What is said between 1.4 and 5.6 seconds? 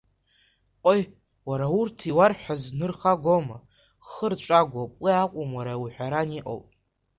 уара, урҭ иуарҳәаз нырхагоума, хырҵәагоуп, уи акәым